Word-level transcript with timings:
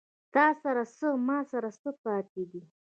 تاســـره 0.33 0.85
څـــه، 0.97 1.09
ما 1.27 1.37
ســـره 1.49 1.71
څه 1.81 1.89
پاتې 2.03 2.41
دي 2.51 2.61